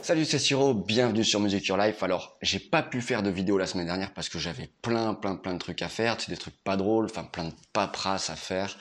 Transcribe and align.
Salut, 0.00 0.24
c'est 0.24 0.38
Siro, 0.38 0.74
bienvenue 0.74 1.24
sur 1.24 1.40
Music 1.40 1.66
Your 1.66 1.76
Life. 1.76 2.04
Alors, 2.04 2.36
j'ai 2.40 2.60
pas 2.60 2.84
pu 2.84 3.00
faire 3.00 3.24
de 3.24 3.30
vidéo 3.30 3.58
la 3.58 3.66
semaine 3.66 3.86
dernière 3.86 4.14
parce 4.14 4.28
que 4.28 4.38
j'avais 4.38 4.70
plein, 4.80 5.14
plein, 5.14 5.34
plein 5.34 5.54
de 5.54 5.58
trucs 5.58 5.82
à 5.82 5.88
faire, 5.88 6.16
des 6.28 6.36
trucs 6.36 6.56
pas 6.62 6.76
drôles, 6.76 7.06
enfin 7.06 7.24
plein 7.24 7.46
de 7.46 7.52
paperasses 7.72 8.30
à 8.30 8.36
faire. 8.36 8.78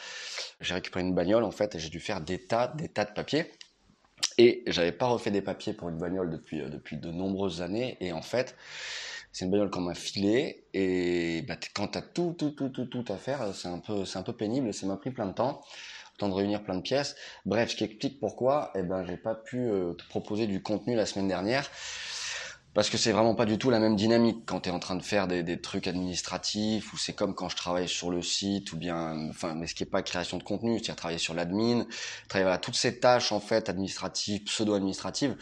J'ai 0.61 0.75
récupéré 0.75 1.03
une 1.03 1.15
bagnole 1.15 1.43
en 1.43 1.49
fait 1.49 1.73
et 1.73 1.79
j'ai 1.79 1.89
dû 1.89 1.99
faire 1.99 2.21
des 2.21 2.37
tas, 2.37 2.67
des 2.67 2.87
tas 2.87 3.05
de 3.05 3.13
papiers. 3.13 3.51
Et 4.37 4.61
j'avais 4.67 4.91
pas 4.91 5.07
refait 5.07 5.31
des 5.31 5.41
papiers 5.41 5.73
pour 5.73 5.89
une 5.89 5.97
bagnole 5.97 6.29
depuis, 6.29 6.61
euh, 6.61 6.69
depuis 6.69 6.97
de 6.97 7.09
nombreuses 7.09 7.63
années. 7.63 7.97
Et 7.99 8.13
en 8.13 8.21
fait, 8.21 8.55
c'est 9.31 9.45
une 9.45 9.51
bagnole 9.51 9.71
qu'on 9.71 9.81
m'a 9.81 9.95
filée. 9.95 10.67
Et 10.75 11.41
bah, 11.47 11.55
quand 11.73 11.87
t'as 11.87 12.03
tout, 12.03 12.35
tout, 12.37 12.51
tout, 12.51 12.69
tout, 12.69 12.85
tout 12.85 13.05
à 13.07 13.17
faire, 13.17 13.55
c'est 13.55 13.69
un 13.69 13.79
peu, 13.79 14.05
c'est 14.05 14.19
un 14.19 14.23
peu 14.23 14.33
pénible 14.33 14.67
et 14.67 14.73
ça 14.73 14.85
m'a 14.85 14.97
pris 14.97 15.09
plein 15.09 15.25
de 15.25 15.33
temps. 15.33 15.63
Temps 16.17 16.29
de 16.29 16.33
réunir 16.33 16.63
plein 16.63 16.75
de 16.75 16.81
pièces. 16.81 17.15
Bref, 17.45 17.71
ce 17.71 17.75
qui 17.75 17.83
explique 17.83 18.19
pourquoi, 18.19 18.71
eh 18.75 18.83
ben, 18.83 19.05
j'ai 19.05 19.17
pas 19.17 19.35
pu 19.35 19.57
euh, 19.57 19.93
te 19.93 20.07
proposer 20.07 20.47
du 20.47 20.61
contenu 20.61 20.95
la 20.95 21.05
semaine 21.05 21.27
dernière. 21.27 21.69
Parce 22.73 22.89
que 22.89 22.97
c'est 22.97 23.13
vraiment 23.13 23.35
pas 23.35 23.45
du 23.45 23.57
tout 23.57 23.69
la 23.69 23.79
même 23.79 23.95
dynamique 23.95 24.43
quand 24.45 24.61
tu 24.61 24.69
es 24.69 24.71
en 24.71 24.79
train 24.79 24.95
de 24.95 25.01
faire 25.01 25.27
des, 25.27 25.43
des 25.43 25.61
trucs 25.61 25.87
administratifs 25.87 26.91
ou 26.91 26.97
c'est 26.97 27.13
comme 27.13 27.33
quand 27.33 27.47
je 27.47 27.55
travaille 27.55 27.87
sur 27.87 28.11
le 28.11 28.21
site 28.21 28.73
ou 28.73 28.77
bien 28.77 29.29
enfin 29.29 29.55
mais 29.55 29.65
ce 29.65 29.75
qui 29.75 29.83
est 29.83 29.85
pas 29.85 30.01
création 30.01 30.37
de 30.37 30.43
contenu 30.43 30.73
c'est-à-dire 30.73 30.97
travailler 30.97 31.17
sur 31.17 31.33
l'admin 31.33 31.85
travailler 32.27 32.43
voilà 32.43 32.57
toutes 32.57 32.75
ces 32.75 32.99
tâches 32.99 33.31
en 33.31 33.39
fait 33.39 33.69
administratives 33.69 34.43
pseudo 34.43 34.73
administratives 34.73 35.37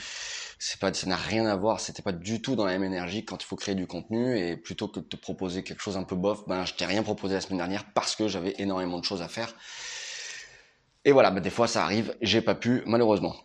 c'est 0.60 0.80
pas 0.80 0.94
ça 0.94 1.08
n'a 1.08 1.18
rien 1.18 1.46
à 1.46 1.56
voir 1.58 1.82
c'était 1.82 2.02
pas 2.02 2.14
du 2.14 2.42
tout 2.42 2.56
dans 2.56 2.66
la 2.66 2.72
même 2.74 2.86
énergie 2.86 3.26
quand 3.26 3.44
il 3.44 3.46
faut 3.46 3.58
créer 3.58 3.76
du 3.76 3.86
contenu. 3.86 4.38
Et 4.40 4.56
plutôt 4.56 4.88
que 4.88 5.02
de 5.02 5.06
te 5.06 5.18
proposer 5.18 5.62
quelque 5.64 5.82
chose 5.82 5.98
un 5.98 6.04
peu 6.04 6.16
bof 6.16 6.48
ben 6.48 6.66
je 6.66 6.74
t'ai 6.74 6.86
rien 6.86 7.04
proposé 7.04 7.34
la 7.34 7.42
semaine 7.42 7.58
dernière 7.58 7.84
parce 7.94 8.16
que 8.16 8.28
j'avais 8.30 8.56
énormément 8.60 9.00
de 9.00 9.04
choses 9.04 9.22
à 9.22 9.28
faire 9.28 9.54
et 11.06 11.12
voilà 11.12 11.32
ben, 11.32 11.42
des 11.42 11.50
fois 11.50 11.68
ça 11.68 11.84
arrive 11.84 12.16
j'ai 12.22 12.42
pas 12.42 12.56
pu 12.56 12.84
malheureusement 12.86 13.36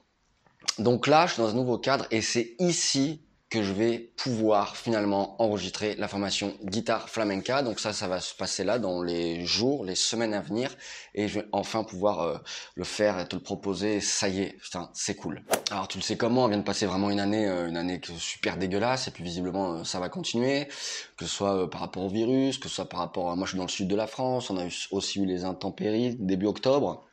donc 0.78 1.06
là 1.06 1.26
je 1.26 1.34
suis 1.34 1.42
dans 1.42 1.48
un 1.48 1.54
nouveau 1.54 1.78
cadre 1.78 2.06
et 2.10 2.22
c'est 2.22 2.54
ici 2.58 3.20
que 3.50 3.62
je 3.62 3.72
vais 3.72 4.12
pouvoir 4.16 4.76
finalement 4.76 5.40
enregistrer 5.40 5.94
la 5.96 6.06
formation 6.06 6.54
guitare 6.64 7.08
flamenca. 7.08 7.62
Donc 7.62 7.80
ça, 7.80 7.94
ça 7.94 8.06
va 8.06 8.20
se 8.20 8.34
passer 8.34 8.62
là 8.62 8.78
dans 8.78 9.02
les 9.02 9.46
jours, 9.46 9.84
les 9.84 9.94
semaines 9.94 10.34
à 10.34 10.42
venir, 10.42 10.70
et 11.14 11.28
je 11.28 11.40
vais 11.40 11.46
enfin 11.52 11.82
pouvoir 11.82 12.20
euh, 12.20 12.38
le 12.74 12.84
faire 12.84 13.18
et 13.18 13.26
te 13.26 13.36
le 13.36 13.42
proposer. 13.42 14.00
Ça 14.00 14.28
y 14.28 14.40
est, 14.42 14.58
putain, 14.60 14.90
c'est 14.92 15.14
cool. 15.14 15.42
Alors 15.70 15.88
tu 15.88 15.96
le 15.96 16.02
sais 16.02 16.18
comment, 16.18 16.44
on 16.44 16.48
vient 16.48 16.58
de 16.58 16.62
passer 16.62 16.84
vraiment 16.84 17.08
une 17.10 17.20
année, 17.20 17.48
euh, 17.48 17.68
une 17.68 17.78
année 17.78 18.00
super 18.18 18.58
dégueulasse, 18.58 19.08
et 19.08 19.10
puis 19.12 19.24
visiblement 19.24 19.72
euh, 19.72 19.84
ça 19.84 19.98
va 19.98 20.10
continuer, 20.10 20.68
que 21.16 21.24
ce 21.24 21.34
soit 21.34 21.70
par 21.70 21.80
rapport 21.80 22.04
au 22.04 22.10
virus, 22.10 22.58
que 22.58 22.68
ce 22.68 22.74
soit 22.74 22.88
par 22.88 23.00
rapport 23.00 23.30
à 23.30 23.36
moi 23.36 23.46
je 23.46 23.52
suis 23.52 23.58
dans 23.58 23.64
le 23.64 23.70
sud 23.70 23.88
de 23.88 23.96
la 23.96 24.06
France, 24.06 24.50
on 24.50 24.58
a 24.58 24.66
aussi 24.90 25.20
eu 25.20 25.26
les 25.26 25.44
intempéries 25.44 26.16
début 26.18 26.46
octobre. 26.46 27.07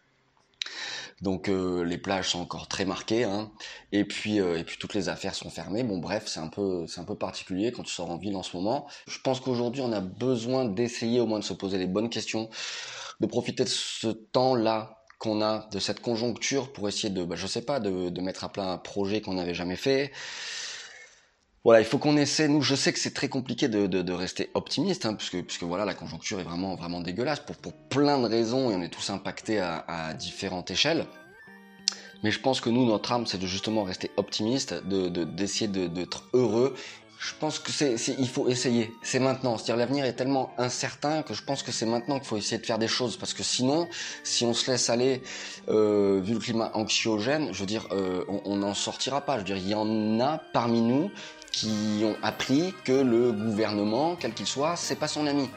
Donc 1.21 1.47
euh, 1.47 1.83
les 1.85 1.97
plages 1.97 2.30
sont 2.30 2.39
encore 2.39 2.67
très 2.67 2.85
marquées, 2.85 3.23
hein. 3.23 3.52
et 3.94 4.03
puis 4.03 4.39
euh, 4.41 4.59
et 4.59 4.63
puis 4.63 4.77
toutes 4.77 4.94
les 4.94 5.07
affaires 5.07 5.33
sont 5.33 5.49
fermées. 5.49 5.83
Bon 5.83 5.97
bref, 5.97 6.23
c'est 6.27 6.41
un 6.41 6.47
peu 6.47 6.85
c'est 6.88 6.99
un 6.99 7.05
peu 7.05 7.16
particulier 7.16 7.72
quand 7.72 7.83
tu 7.83 7.94
sors 7.94 8.11
en 8.11 8.17
ville 8.17 8.35
en 8.35 8.44
ce 8.44 8.55
moment. 8.57 8.88
Je 9.07 9.19
pense 9.19 9.39
qu'aujourd'hui 9.39 9.81
on 9.81 9.94
a 9.94 10.02
besoin 10.02 10.66
d'essayer 10.66 11.19
au 11.22 11.25
moins 11.25 11.39
de 11.39 11.44
se 11.44 11.53
poser 11.53 11.77
les 11.77 11.88
bonnes 11.88 12.09
questions, 12.09 12.49
de 13.22 13.27
profiter 13.27 13.63
de 13.63 13.69
ce 13.69 14.07
temps-là 14.07 15.03
qu'on 15.19 15.41
a, 15.41 15.69
de 15.72 15.80
cette 15.80 16.02
conjoncture 16.02 16.73
pour 16.73 16.89
essayer 16.89 17.09
de, 17.09 17.23
bah, 17.23 17.35
je 17.38 17.47
sais 17.47 17.61
pas, 17.61 17.79
de, 17.79 18.09
de 18.09 18.22
mettre 18.22 18.44
à 18.44 18.50
plat 18.50 18.69
un 18.69 18.77
projet 18.77 19.22
qu'on 19.22 19.35
n'avait 19.35 19.53
jamais 19.53 19.77
fait 19.77 20.11
voilà, 21.66 21.81
il 21.81 21.85
faut 21.85 21.97
qu'on 21.97 22.16
essaie. 22.16 22.47
Nous, 22.47 22.61
je 22.61 22.75
sais 22.75 22.94
que 22.94 22.99
c'est 22.99 23.13
très 23.13 23.27
compliqué 23.27 23.67
de, 23.67 23.88
de, 23.88 24.02
de 24.02 24.13
rester 24.13 24.52
optimiste, 24.53 25.05
hein, 25.05 25.16
puisque, 25.16 25.41
puisque 25.44 25.63
voilà, 25.63 25.83
la 25.83 25.95
conjoncture 25.95 26.39
est 26.39 26.44
vraiment, 26.44 26.75
vraiment 26.75 27.02
dégueulasse 27.02 27.41
pour, 27.41 27.57
pour 27.57 27.73
plein 27.73 28.19
de 28.19 28.27
raisons 28.27 28.72
et 28.72 28.75
on 28.75 28.81
est 28.81 28.89
tous 28.89 29.09
impactés 29.09 29.59
à, 29.59 29.83
à 29.88 30.13
différentes 30.13 30.72
échelles. 30.72 31.05
Mais 32.23 32.31
je 32.31 32.39
pense 32.39 32.61
que 32.61 32.69
nous, 32.69 32.85
notre 32.85 33.11
âme, 33.11 33.25
c'est 33.25 33.38
de 33.38 33.47
justement 33.47 33.83
rester 33.83 34.09
optimiste, 34.17 34.73
de 34.88 35.09
d'essayer 35.25 35.67
de, 35.67 35.88
d'être 35.88 36.23
heureux. 36.33 36.75
Je 37.19 37.33
pense 37.39 37.59
que 37.59 37.72
c'est, 37.72 37.95
il 38.19 38.27
faut 38.27 38.47
essayer. 38.50 38.91
C'est 39.01 39.19
maintenant. 39.19 39.57
C'est-à-dire 39.57 39.78
l'avenir 39.78 40.06
est 40.06 40.13
tellement 40.13 40.51
incertain 40.57 41.23
que 41.23 41.34
je 41.34 41.44
pense 41.44 41.63
que 41.63 41.72
c'est 41.72 41.85
maintenant 41.85 42.19
qu'il 42.19 42.28
faut 42.28 42.38
essayer 42.38 42.59
de 42.59 42.66
faire 42.66 42.78
des 42.78 42.88
choses 42.88 43.17
parce 43.17 43.34
que 43.34 43.41
sinon, 43.41 43.88
si 44.23 44.44
on 44.44 44.53
se 44.53 44.69
laisse 44.69 44.90
aller, 44.90 45.22
euh, 45.69 46.19
vu 46.23 46.34
le 46.34 46.40
climat 46.40 46.72
anxiogène, 46.73 47.53
je 47.53 47.59
veux 47.61 47.66
dire, 47.66 47.88
euh, 47.91 48.23
on 48.28 48.57
n'en 48.57 48.73
sortira 48.73 49.22
pas. 49.22 49.35
Je 49.35 49.40
veux 49.40 49.45
dire, 49.45 49.57
il 49.57 49.69
y 49.69 49.75
en 49.75 50.19
a 50.19 50.40
parmi 50.51 50.81
nous 50.81 51.09
qui 51.55 52.03
ont 52.03 52.17
appris 52.21 52.73
que 52.83 52.91
le 52.91 53.31
gouvernement, 53.31 54.17
quel 54.19 54.33
qu'il 54.33 54.45
soit, 54.45 54.75
c'est 54.75 54.97
pas 54.97 55.07
son 55.07 55.25
ami. 55.25 55.49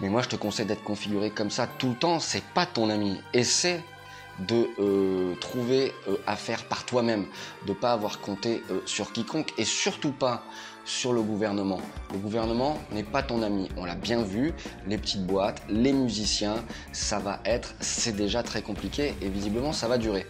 Mais 0.00 0.08
moi, 0.08 0.22
je 0.22 0.28
te 0.28 0.36
conseille 0.36 0.66
d'être 0.66 0.84
configuré 0.84 1.30
comme 1.30 1.50
ça 1.50 1.66
tout 1.66 1.88
le 1.88 1.96
temps. 1.96 2.20
C'est 2.20 2.44
pas 2.54 2.64
ton 2.64 2.88
ami. 2.88 3.20
Essaie 3.32 3.82
de 4.38 4.68
euh, 4.78 5.34
trouver 5.40 5.92
euh, 6.08 6.16
à 6.28 6.36
faire 6.36 6.64
par 6.64 6.86
toi-même, 6.86 7.26
de 7.66 7.72
pas 7.72 7.92
avoir 7.92 8.20
compté 8.20 8.62
euh, 8.70 8.80
sur 8.86 9.12
quiconque 9.12 9.52
et 9.58 9.64
surtout 9.64 10.12
pas 10.12 10.44
sur 10.84 11.12
le 11.12 11.22
gouvernement. 11.22 11.80
Le 12.12 12.18
gouvernement 12.18 12.78
n'est 12.92 13.02
pas 13.02 13.22
ton 13.22 13.42
ami, 13.42 13.68
on 13.76 13.84
l'a 13.84 13.94
bien 13.94 14.22
vu, 14.22 14.54
les 14.86 14.96
petites 14.96 15.26
boîtes, 15.26 15.62
les 15.68 15.92
musiciens, 15.92 16.56
ça 16.92 17.18
va 17.18 17.40
être, 17.44 17.74
c'est 17.80 18.16
déjà 18.16 18.42
très 18.42 18.62
compliqué 18.62 19.14
et 19.20 19.28
visiblement 19.28 19.72
ça 19.72 19.86
va 19.86 19.98
durer. 19.98 20.26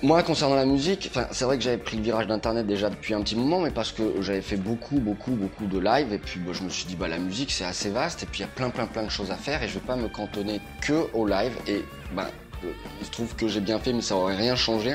Moi, 0.00 0.22
concernant 0.22 0.54
la 0.54 0.64
musique, 0.64 1.10
c'est 1.32 1.44
vrai 1.44 1.58
que 1.58 1.64
j'avais 1.64 1.76
pris 1.76 1.96
le 1.96 2.04
virage 2.04 2.28
d'internet 2.28 2.64
déjà 2.64 2.88
depuis 2.88 3.14
un 3.14 3.20
petit 3.20 3.34
moment, 3.34 3.58
mais 3.58 3.72
parce 3.72 3.90
que 3.90 4.22
j'avais 4.22 4.42
fait 4.42 4.56
beaucoup, 4.56 5.00
beaucoup, 5.00 5.32
beaucoup 5.32 5.66
de 5.66 5.76
live, 5.76 6.12
et 6.12 6.18
puis 6.18 6.38
bah, 6.38 6.52
je 6.54 6.62
me 6.62 6.68
suis 6.68 6.84
dit, 6.84 6.94
bah 6.94 7.08
la 7.08 7.18
musique 7.18 7.50
c'est 7.50 7.64
assez 7.64 7.90
vaste, 7.90 8.22
et 8.22 8.26
puis 8.26 8.38
il 8.38 8.42
y 8.42 8.44
a 8.44 8.48
plein, 8.48 8.70
plein, 8.70 8.86
plein 8.86 9.02
de 9.02 9.08
choses 9.08 9.32
à 9.32 9.34
faire, 9.34 9.60
et 9.60 9.66
je 9.66 9.74
vais 9.74 9.84
pas 9.84 9.96
me 9.96 10.06
cantonner 10.06 10.60
que 10.80 11.08
au 11.14 11.26
live, 11.26 11.52
et 11.66 11.84
bah, 12.14 12.28
il 12.62 13.06
se 13.06 13.10
trouve 13.10 13.34
que 13.34 13.48
j'ai 13.48 13.58
bien 13.58 13.80
fait, 13.80 13.92
mais 13.92 14.00
ça 14.00 14.14
aurait 14.14 14.36
rien 14.36 14.54
changé. 14.54 14.94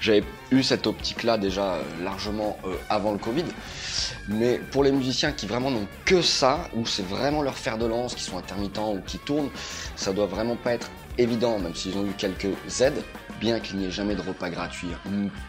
J'avais 0.00 0.22
eu 0.50 0.62
cette 0.62 0.86
optique-là 0.86 1.38
déjà 1.38 1.76
euh, 1.76 1.82
largement 2.02 2.58
euh, 2.66 2.74
avant 2.90 3.12
le 3.12 3.18
Covid, 3.18 3.44
mais 4.28 4.60
pour 4.70 4.84
les 4.84 4.92
musiciens 4.92 5.32
qui 5.32 5.46
vraiment 5.46 5.70
n'ont 5.70 5.88
que 6.04 6.20
ça, 6.20 6.68
ou 6.74 6.84
c'est 6.84 7.06
vraiment 7.06 7.40
leur 7.40 7.56
fer 7.56 7.78
de 7.78 7.86
lance, 7.86 8.14
qui 8.14 8.22
sont 8.22 8.36
intermittents 8.36 8.92
ou 8.92 9.00
qui 9.00 9.16
tournent, 9.18 9.48
ça 9.96 10.12
doit 10.12 10.26
vraiment 10.26 10.56
pas 10.56 10.74
être 10.74 10.90
évident, 11.16 11.58
même 11.58 11.74
s'ils 11.74 11.96
ont 11.96 12.04
eu 12.04 12.12
quelques 12.18 12.82
aides 12.82 13.02
bien 13.40 13.60
qu'il 13.60 13.76
n'y 13.78 13.86
ait 13.86 13.90
jamais 13.90 14.14
de 14.14 14.20
repas 14.20 14.50
gratuits. 14.50 14.90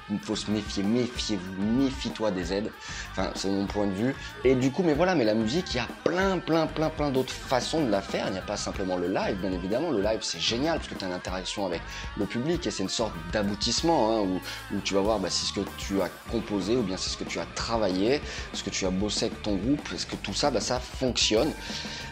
Il 0.09 0.19
faut 0.19 0.35
se 0.35 0.49
méfier, 0.49 0.83
méfiez-vous, 0.83 1.61
méfie-toi 1.61 2.31
des 2.31 2.53
aides. 2.53 2.71
Enfin, 3.11 3.31
c'est 3.35 3.49
mon 3.49 3.65
point 3.65 3.87
de 3.87 3.93
vue. 3.93 4.15
Et 4.43 4.55
du 4.55 4.71
coup, 4.71 4.83
mais 4.83 4.93
voilà, 4.93 5.15
mais 5.15 5.25
la 5.25 5.33
musique, 5.33 5.73
il 5.73 5.77
y 5.77 5.79
a 5.79 5.87
plein, 6.03 6.39
plein, 6.39 6.67
plein, 6.67 6.89
plein 6.89 7.09
d'autres 7.09 7.33
façons 7.33 7.83
de 7.83 7.89
la 7.89 8.01
faire. 8.01 8.27
Il 8.27 8.33
n'y 8.33 8.39
a 8.39 8.43
pas 8.43 8.57
simplement 8.57 8.97
le 8.97 9.07
live, 9.07 9.37
bien 9.39 9.51
évidemment. 9.51 9.91
Le 9.91 10.01
live, 10.01 10.19
c'est 10.21 10.39
génial 10.39 10.77
parce 10.77 10.89
que 10.89 10.95
tu 10.95 11.05
as 11.05 11.07
une 11.07 11.13
interaction 11.13 11.65
avec 11.65 11.81
le 12.17 12.25
public 12.25 12.65
et 12.65 12.71
c'est 12.71 12.83
une 12.83 12.89
sorte 12.89 13.13
d'aboutissement 13.31 14.11
hein, 14.11 14.21
où, 14.21 14.75
où, 14.75 14.79
tu 14.83 14.93
vas 14.93 15.01
voir 15.01 15.19
bah, 15.19 15.29
si 15.29 15.45
ce 15.45 15.53
que 15.53 15.61
tu 15.77 16.01
as 16.01 16.09
composé 16.31 16.75
ou 16.75 16.83
bien 16.83 16.97
si 16.97 17.09
ce 17.09 17.17
que 17.17 17.23
tu 17.23 17.39
as 17.39 17.45
travaillé, 17.55 18.21
ce 18.53 18.63
que 18.63 18.69
tu 18.69 18.85
as 18.85 18.91
bossé 18.91 19.25
avec 19.25 19.41
ton 19.41 19.55
groupe, 19.55 19.87
est-ce 19.93 20.05
que 20.05 20.15
tout 20.15 20.33
ça, 20.33 20.51
bah, 20.51 20.61
ça 20.61 20.79
fonctionne. 20.79 21.51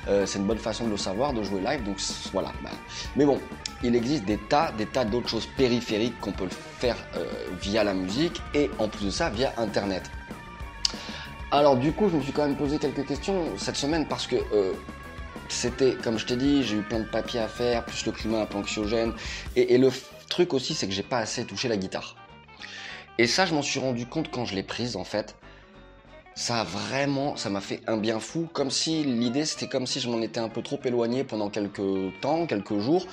Euh, 0.07 0.25
c'est 0.25 0.39
une 0.39 0.45
bonne 0.45 0.57
façon 0.57 0.85
de 0.85 0.91
le 0.91 0.97
savoir, 0.97 1.33
de 1.33 1.43
jouer 1.43 1.61
live. 1.61 1.83
Donc 1.83 1.97
voilà. 2.31 2.51
Bah. 2.63 2.69
Mais 3.15 3.25
bon, 3.25 3.39
il 3.83 3.95
existe 3.95 4.25
des 4.25 4.37
tas, 4.37 4.71
des 4.77 4.85
tas 4.85 5.05
d'autres 5.05 5.29
choses 5.29 5.47
périphériques 5.57 6.19
qu'on 6.19 6.31
peut 6.31 6.49
faire 6.79 6.97
euh, 7.15 7.25
via 7.61 7.83
la 7.83 7.93
musique 7.93 8.41
et 8.53 8.69
en 8.79 8.87
plus 8.87 9.05
de 9.05 9.11
ça 9.11 9.29
via 9.29 9.53
Internet. 9.57 10.09
Alors 11.51 11.77
du 11.77 11.91
coup, 11.91 12.09
je 12.09 12.17
me 12.17 12.21
suis 12.21 12.33
quand 12.33 12.45
même 12.45 12.57
posé 12.57 12.77
quelques 12.77 13.05
questions 13.05 13.45
cette 13.57 13.77
semaine 13.77 14.05
parce 14.07 14.27
que 14.27 14.35
euh, 14.35 14.73
c'était, 15.47 15.93
comme 15.93 16.17
je 16.17 16.25
t'ai 16.25 16.35
dit, 16.35 16.63
j'ai 16.63 16.77
eu 16.77 16.81
plein 16.81 16.99
de 16.99 17.05
papiers 17.05 17.39
à 17.39 17.47
faire, 17.47 17.85
plus 17.85 18.05
le 18.05 18.11
climat 18.11 18.41
un 18.41 18.45
peu 18.45 18.57
anxiogène. 18.57 19.13
Et, 19.55 19.73
et 19.73 19.77
le 19.77 19.89
truc 20.29 20.53
aussi, 20.53 20.73
c'est 20.73 20.87
que 20.87 20.93
j'ai 20.93 21.03
pas 21.03 21.19
assez 21.19 21.45
touché 21.45 21.67
la 21.67 21.77
guitare. 21.77 22.15
Et 23.17 23.27
ça, 23.27 23.45
je 23.45 23.53
m'en 23.53 23.61
suis 23.61 23.79
rendu 23.79 24.05
compte 24.05 24.29
quand 24.29 24.45
je 24.45 24.55
l'ai 24.55 24.63
prise 24.63 24.95
en 24.95 25.03
fait 25.03 25.35
ça 26.37 26.61
a 26.61 26.63
vraiment, 26.63 27.35
ça 27.35 27.49
m'a 27.49 27.61
fait 27.61 27.81
un 27.87 27.97
bien 27.97 28.19
fou, 28.19 28.47
comme 28.53 28.69
si 28.69 29.03
l'idée 29.03 29.43
c'était 29.43 29.67
comme 29.67 29.87
si 29.87 29.99
je 29.99 30.07
m'en 30.07 30.21
étais 30.21 30.39
un 30.39 30.49
peu 30.49 30.61
trop 30.61 30.79
éloigné 30.85 31.23
pendant 31.23 31.49
quelques 31.49 31.81
temps, 32.21 32.45
quelques 32.45 32.77
jours, 32.77 33.07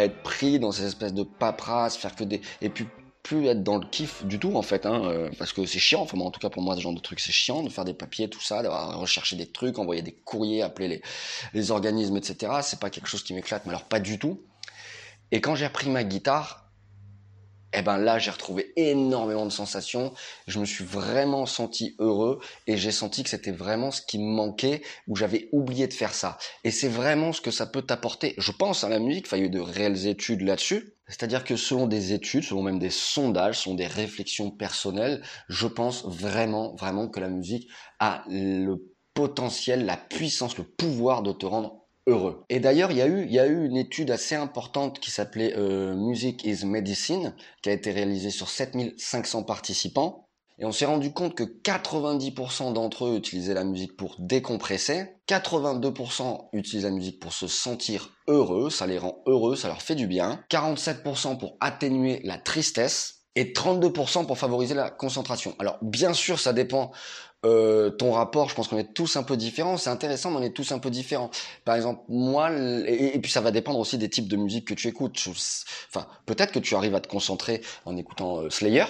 être 0.00 0.22
pris 0.22 0.58
dans 0.58 0.72
ces 0.72 0.84
espèces 0.84 1.14
de 1.14 1.22
paperasse, 1.22 1.96
faire 1.96 2.16
que 2.16 2.24
des, 2.24 2.40
et 2.60 2.68
puis 2.68 2.86
plus 3.22 3.46
être 3.46 3.62
dans 3.62 3.78
le 3.78 3.86
kiff 3.86 4.24
du 4.24 4.38
tout 4.38 4.56
en 4.56 4.62
fait, 4.62 4.84
hein, 4.86 5.02
euh, 5.04 5.30
parce 5.38 5.52
que 5.52 5.64
c'est 5.64 5.78
chiant, 5.78 6.00
enfin 6.00 6.16
moi 6.16 6.26
en 6.26 6.30
tout 6.30 6.40
cas 6.40 6.50
pour 6.50 6.62
moi 6.62 6.74
ce 6.74 6.80
genre 6.80 6.94
de 6.94 7.00
truc 7.00 7.20
c'est 7.20 7.32
chiant 7.32 7.62
de 7.62 7.68
faire 7.68 7.84
des 7.84 7.94
papiers, 7.94 8.28
tout 8.28 8.40
ça, 8.40 8.62
d'avoir 8.62 8.98
rechercher 8.98 9.36
des 9.36 9.46
trucs, 9.46 9.78
envoyer 9.78 10.02
des 10.02 10.12
courriers, 10.12 10.62
appeler 10.62 10.88
les, 10.88 11.02
les 11.54 11.70
organismes, 11.70 12.16
etc. 12.16 12.52
C'est 12.62 12.80
pas 12.80 12.90
quelque 12.90 13.08
chose 13.08 13.22
qui 13.22 13.34
m'éclate, 13.34 13.64
mais 13.64 13.70
alors 13.70 13.84
pas 13.84 14.00
du 14.00 14.18
tout. 14.18 14.40
Et 15.30 15.40
quand 15.40 15.54
j'ai 15.54 15.66
repris 15.66 15.88
ma 15.88 16.04
guitare, 16.04 16.61
eh 17.72 17.82
ben 17.82 17.98
là 17.98 18.18
j'ai 18.18 18.30
retrouvé 18.30 18.72
énormément 18.76 19.44
de 19.44 19.50
sensations, 19.50 20.12
je 20.46 20.58
me 20.58 20.64
suis 20.64 20.84
vraiment 20.84 21.46
senti 21.46 21.94
heureux 21.98 22.40
et 22.66 22.76
j'ai 22.76 22.92
senti 22.92 23.22
que 23.22 23.30
c'était 23.30 23.52
vraiment 23.52 23.90
ce 23.90 24.02
qui 24.02 24.18
me 24.18 24.30
manquait 24.30 24.82
où 25.08 25.16
j'avais 25.16 25.48
oublié 25.52 25.86
de 25.86 25.92
faire 25.92 26.14
ça. 26.14 26.38
Et 26.64 26.70
c'est 26.70 26.88
vraiment 26.88 27.32
ce 27.32 27.40
que 27.40 27.50
ça 27.50 27.66
peut 27.66 27.82
t'apporter. 27.82 28.34
Je 28.38 28.52
pense 28.52 28.84
à 28.84 28.88
la 28.88 28.98
musique, 28.98 29.26
il 29.32 29.38
y 29.38 29.42
a 29.42 29.44
eu 29.44 29.50
de 29.50 29.60
réelles 29.60 30.06
études 30.06 30.42
là-dessus. 30.42 30.94
C'est-à-dire 31.08 31.44
que 31.44 31.56
selon 31.56 31.86
des 31.86 32.12
études, 32.12 32.44
selon 32.44 32.62
même 32.62 32.78
des 32.78 32.90
sondages, 32.90 33.60
selon 33.60 33.74
des 33.74 33.86
réflexions 33.86 34.50
personnelles, 34.50 35.22
je 35.48 35.66
pense 35.66 36.06
vraiment, 36.06 36.74
vraiment 36.76 37.08
que 37.08 37.20
la 37.20 37.28
musique 37.28 37.68
a 37.98 38.24
le 38.28 38.76
potentiel, 39.14 39.84
la 39.84 39.96
puissance, 39.96 40.56
le 40.56 40.64
pouvoir 40.64 41.22
de 41.22 41.32
te 41.32 41.44
rendre 41.44 41.81
Et 42.48 42.58
d'ailleurs, 42.58 42.90
il 42.90 42.98
y, 42.98 43.02
a 43.02 43.06
eu, 43.06 43.24
il 43.24 43.32
y 43.32 43.38
a 43.38 43.46
eu 43.46 43.64
une 43.64 43.76
étude 43.76 44.10
assez 44.10 44.34
importante 44.34 44.98
qui 44.98 45.10
s'appelait 45.10 45.54
euh, 45.56 45.94
Music 45.94 46.44
is 46.44 46.66
Medicine, 46.66 47.34
qui 47.62 47.70
a 47.70 47.72
été 47.72 47.92
réalisée 47.92 48.30
sur 48.30 48.48
7500 48.48 49.44
participants. 49.44 50.28
Et 50.58 50.64
on 50.64 50.72
s'est 50.72 50.84
rendu 50.84 51.12
compte 51.12 51.34
que 51.34 51.44
90% 51.44 52.72
d'entre 52.72 53.06
eux 53.06 53.16
utilisaient 53.16 53.54
la 53.54 53.64
musique 53.64 53.96
pour 53.96 54.16
décompresser, 54.18 55.16
82% 55.28 56.48
utilisent 56.52 56.84
la 56.84 56.90
musique 56.90 57.20
pour 57.20 57.32
se 57.32 57.46
sentir 57.46 58.10
heureux, 58.28 58.68
ça 58.68 58.86
les 58.86 58.98
rend 58.98 59.22
heureux, 59.26 59.56
ça 59.56 59.68
leur 59.68 59.80
fait 59.80 59.94
du 59.94 60.06
bien, 60.06 60.44
47% 60.50 61.38
pour 61.38 61.56
atténuer 61.60 62.20
la 62.24 62.36
tristesse, 62.36 63.22
et 63.34 63.52
32% 63.52 64.26
pour 64.26 64.38
favoriser 64.38 64.74
la 64.74 64.90
concentration. 64.90 65.54
Alors 65.58 65.78
bien 65.82 66.12
sûr, 66.12 66.38
ça 66.38 66.52
dépend 66.52 66.92
euh, 67.44 67.90
ton 67.90 68.12
rapport, 68.12 68.48
je 68.48 68.54
pense 68.54 68.68
qu'on 68.68 68.78
est 68.78 68.94
tous 68.94 69.16
un 69.16 69.22
peu 69.22 69.36
différents. 69.36 69.76
C'est 69.76 69.90
intéressant, 69.90 70.30
mais 70.30 70.36
on 70.38 70.42
est 70.42 70.54
tous 70.54 70.72
un 70.72 70.78
peu 70.78 70.90
différents. 70.90 71.30
Par 71.64 71.74
exemple, 71.74 72.02
moi, 72.08 72.50
et, 72.52 73.18
puis 73.20 73.30
ça 73.30 73.40
va 73.40 73.50
dépendre 73.50 73.78
aussi 73.78 73.98
des 73.98 74.08
types 74.08 74.28
de 74.28 74.36
musique 74.36 74.68
que 74.68 74.74
tu 74.74 74.88
écoutes. 74.88 75.20
Enfin, 75.88 76.06
peut-être 76.26 76.52
que 76.52 76.60
tu 76.60 76.76
arrives 76.76 76.94
à 76.94 77.00
te 77.00 77.08
concentrer 77.08 77.62
en 77.84 77.96
écoutant 77.96 78.42
euh, 78.42 78.50
Slayer. 78.50 78.84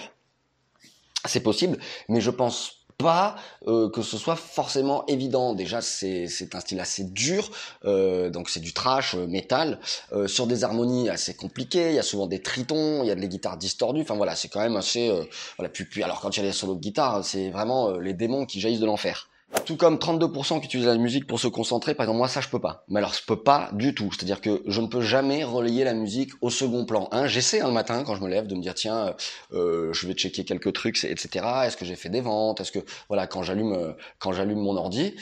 C'est 1.25 1.43
possible, 1.43 1.79
mais 2.09 2.21
je 2.21 2.31
pense 2.31 2.82
pas 2.99 3.37
euh, 3.67 3.91
que 3.91 4.03
ce 4.03 4.17
soit 4.17 4.37
forcément 4.37 5.05
évident. 5.07 5.55
Déjà, 5.55 5.81
c'est 5.81 6.27
un 6.55 6.61
style 6.61 6.81
assez 6.81 7.05
dur, 7.05 7.51
euh, 7.85 8.31
donc 8.31 8.51
c'est 8.51 8.61
du 8.61 8.73
trash, 8.73 9.15
euh, 9.15 9.27
métal, 9.27 9.79
sur 10.27 10.47
des 10.47 10.65
harmonies 10.65 11.09
assez 11.09 11.35
compliquées. 11.35 11.91
Il 11.91 11.95
y 11.95 11.99
a 11.99 12.03
souvent 12.03 12.27
des 12.27 12.43
tritons, 12.43 13.03
il 13.03 13.09
y 13.09 13.11
a 13.11 13.15
des 13.15 13.29
guitares 13.29 13.57
distordues. 13.57 14.03
Enfin 14.03 14.17
voilà, 14.17 14.37
c'est 14.37 14.49
quand 14.49 14.61
même 14.61 14.77
assez. 14.77 15.11
voilà, 15.57 15.69
puis, 15.69 15.85
puis 15.85 16.03
alors 16.03 16.21
quand 16.21 16.37
il 16.37 16.41
y 16.41 16.43
a 16.43 16.47
des 16.47 16.53
solos 16.53 16.75
de 16.75 16.81
guitare, 16.81 17.25
c'est 17.25 17.51
vraiment 17.51 17.97
les 17.99 18.15
démons 18.15 18.47
qui 18.47 18.61
jaillissent 18.61 18.81
de 18.81 18.87
l'enfer. 18.87 19.29
Tout 19.67 19.77
comme 19.77 19.97
32% 19.97 20.61
qui 20.61 20.67
utilisent 20.67 20.87
la 20.87 20.97
musique 20.97 21.27
pour 21.27 21.39
se 21.39 21.47
concentrer, 21.47 21.95
par 21.95 22.05
exemple 22.05 22.19
moi 22.19 22.29
ça 22.29 22.41
je 22.41 22.49
peux 22.49 22.59
pas. 22.59 22.85
Mais 22.89 22.99
alors 22.99 23.13
je 23.13 23.25
peux 23.25 23.43
pas 23.43 23.69
du 23.73 23.95
tout. 23.95 24.11
C'est-à-dire 24.13 24.41
que 24.41 24.63
je 24.67 24.81
ne 24.81 24.87
peux 24.87 25.03
jamais 25.03 25.45
relayer 25.45 25.85
la 25.85 25.95
musique 25.95 26.33
au 26.41 26.51
second 26.51 26.85
plan. 26.85 27.09
Hein, 27.13 27.27
J'essaie 27.27 27.61
un 27.61 27.71
matin 27.71 28.03
quand 28.05 28.15
je 28.17 28.23
me 28.23 28.29
lève 28.29 28.47
de 28.47 28.55
me 28.55 28.63
dire 28.63 28.75
tiens 28.75 29.15
euh, 29.53 29.93
je 29.93 30.07
vais 30.07 30.15
checker 30.15 30.45
quelques 30.45 30.73
trucs 30.73 31.05
etc. 31.05 31.45
Est-ce 31.65 31.77
que 31.77 31.85
j'ai 31.85 31.97
fait 31.97 32.09
des 32.09 32.21
ventes? 32.21 32.61
Est-ce 32.61 32.73
que 32.73 32.81
voilà 33.09 33.27
quand 33.27 33.43
j'allume 33.43 33.73
euh, 33.73 33.93
quand 34.19 34.33
j'allume 34.33 34.59
mon 34.59 34.77
ordi 34.77 35.15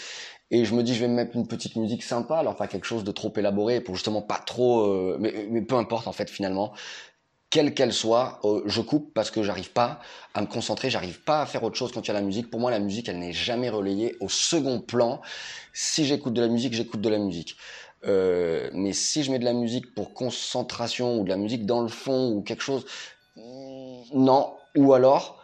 et 0.53 0.65
je 0.65 0.75
me 0.75 0.83
dis 0.83 0.95
je 0.95 1.01
vais 1.01 1.09
me 1.09 1.15
mettre 1.15 1.37
une 1.37 1.47
petite 1.47 1.77
musique 1.77 2.03
sympa 2.03 2.37
alors 2.37 2.57
pas 2.57 2.67
quelque 2.67 2.87
chose 2.87 3.05
de 3.05 3.13
trop 3.13 3.33
élaboré 3.37 3.81
pour 3.81 3.95
justement 3.95 4.23
pas 4.23 4.39
trop 4.39 4.87
euh, 4.87 5.17
mais, 5.21 5.47
mais 5.51 5.63
peu 5.63 5.77
importe 5.77 6.09
en 6.09 6.13
fait 6.13 6.29
finalement 6.29 6.73
quelle 7.51 7.75
qu'elle 7.75 7.93
soit, 7.93 8.41
euh, 8.45 8.63
je 8.67 8.81
coupe 8.81 9.13
parce 9.13 9.31
que 9.31 9.43
j'arrive 9.43 9.73
pas 9.73 10.01
à 10.35 10.41
me 10.41 10.47
concentrer, 10.47 10.89
j'arrive 10.89 11.21
pas 11.21 11.43
à 11.43 11.47
faire 11.47 11.65
autre 11.65 11.77
chose 11.77 11.91
quand 11.93 12.03
il 12.03 12.09
y 12.09 12.11
a 12.11 12.15
la 12.15 12.23
musique. 12.23 12.51
Pour 12.51 12.61
moi, 12.61 12.71
la 12.71 12.79
musique, 12.79 13.09
elle 13.09 13.19
n'est 13.19 13.33
jamais 13.33 13.69
relayée 13.69 14.17
au 14.21 14.29
second 14.29 14.81
plan. 14.81 15.21
Si 15.73 16.05
j'écoute 16.05 16.33
de 16.33 16.41
la 16.41 16.49
musique, 16.49 16.75
j'écoute 16.75 17.01
de 17.01 17.09
la 17.09 17.19
musique. 17.19 17.57
Euh, 18.07 18.71
mais 18.73 18.93
si 18.93 19.25
je 19.25 19.33
mets 19.33 19.41
de 19.41 19.45
la 19.45 19.53
musique 19.53 19.95
pour 19.95 20.15
concentration 20.15 21.19
ou 21.19 21.25
de 21.25 21.29
la 21.29 21.37
musique 21.37 21.67
dans 21.67 21.83
le 21.83 21.89
fond 21.89 22.31
ou 22.31 22.43
quelque 22.43 22.63
chose, 22.63 22.87
non. 23.37 24.55
Ou 24.77 24.95
alors, 24.95 25.43